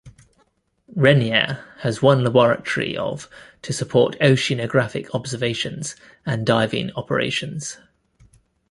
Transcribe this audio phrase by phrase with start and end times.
[0.95, 3.29] "Rainier" has one laboratory of
[3.61, 7.77] to support oceanographic observations and diving operations.